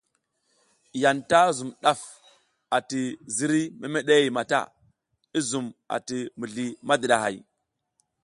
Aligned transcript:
Yanta 1.01 1.41
zun 1.57 1.71
daf 1.83 2.01
ati 2.77 3.01
ziriy 3.35 3.67
memede 3.79 4.15
mata, 4.35 4.61
i 5.37 5.39
zum 5.49 5.67
a 5.93 5.95
ti 6.07 6.17
mizli 6.39 6.65
madidahay. 6.87 7.35